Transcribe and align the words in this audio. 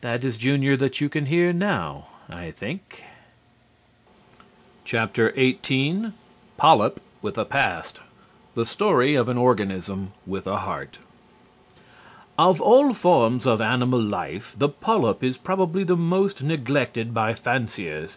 That 0.00 0.24
is 0.24 0.38
Junior 0.38 0.78
that 0.78 0.98
you 1.02 1.10
can 1.10 1.26
hear 1.26 1.52
now, 1.52 2.06
I 2.26 2.52
think. 2.52 3.04
XVIII 4.88 6.12
POLYP 6.58 6.96
WITH 7.20 7.36
A 7.36 7.44
PAST 7.44 8.00
THE 8.54 8.64
STORY 8.64 9.14
OF 9.14 9.28
AN 9.28 9.36
ORGANISM 9.36 10.14
WITH 10.26 10.46
A 10.46 10.56
HEART 10.60 11.00
Of 12.38 12.62
all 12.62 12.94
forms 12.94 13.46
of 13.46 13.60
animal 13.60 14.00
life, 14.00 14.54
the 14.58 14.70
polyp 14.70 15.22
is 15.22 15.36
probably 15.36 15.84
the 15.84 15.96
most 15.98 16.42
neglected 16.42 17.12
by 17.12 17.34
fanciers. 17.34 18.16